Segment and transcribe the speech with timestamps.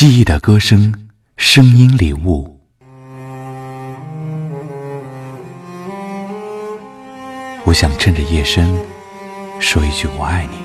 [0.00, 0.94] 记忆的歌声，
[1.36, 2.58] 声音礼物。
[7.66, 8.74] 我想趁着夜深
[9.60, 10.56] 说一句“我爱你”，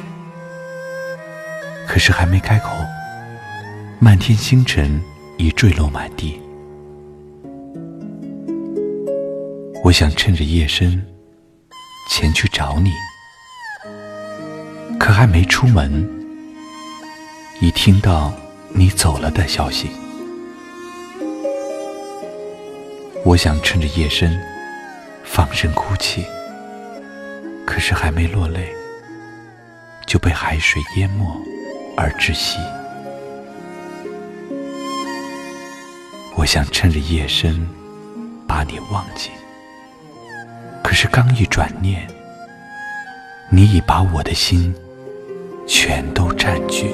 [1.85, 2.69] 可是还没开口，
[3.99, 5.01] 漫天星辰
[5.37, 6.41] 已坠落满地。
[9.83, 11.05] 我想趁着夜深
[12.09, 12.89] 前去找你，
[14.97, 16.09] 可还没出门，
[17.59, 18.31] 已听到。
[18.77, 19.89] 你走了的消息，
[23.23, 24.37] 我想趁着夜深
[25.23, 26.25] 放声哭泣，
[27.65, 28.69] 可是还没落泪，
[30.05, 31.25] 就被海水淹没
[31.95, 32.57] 而窒息。
[36.35, 37.65] 我想趁着夜深
[38.45, 39.29] 把你忘记，
[40.83, 42.05] 可是刚一转念，
[43.49, 44.75] 你已把我的心
[45.65, 46.93] 全都占据。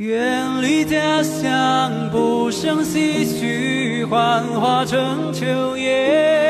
[0.00, 6.49] 远离家乡，不胜唏嘘，幻化成秋叶，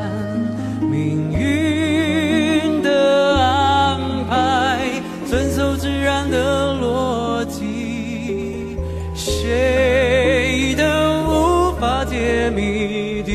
[12.11, 13.31] 解谜底。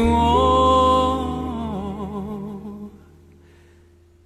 [0.00, 1.28] 我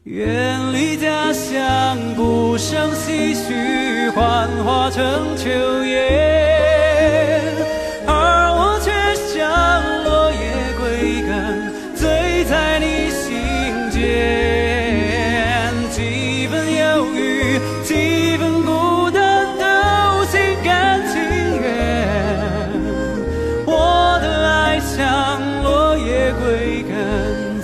[0.05, 5.49] 远离家乡，不胜唏嘘，幻化成秋
[5.83, 6.22] 叶。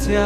[0.08, 0.18] 家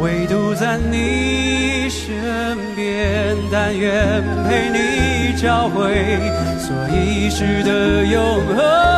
[0.00, 6.18] 唯独在你身边，但愿陪你找回
[6.58, 8.97] 所遗失的永恒。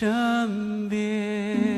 [0.00, 1.77] 身边。